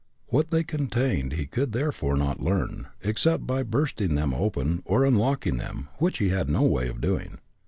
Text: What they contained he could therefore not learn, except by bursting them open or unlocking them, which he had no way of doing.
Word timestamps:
What 0.29 0.49
they 0.49 0.63
contained 0.63 1.33
he 1.33 1.45
could 1.45 1.73
therefore 1.73 2.17
not 2.17 2.39
learn, 2.41 2.87
except 3.03 3.45
by 3.45 3.61
bursting 3.61 4.15
them 4.15 4.33
open 4.33 4.81
or 4.83 5.05
unlocking 5.05 5.57
them, 5.57 5.89
which 5.99 6.17
he 6.17 6.29
had 6.29 6.49
no 6.49 6.63
way 6.63 6.87
of 6.87 6.99
doing. 7.01 7.37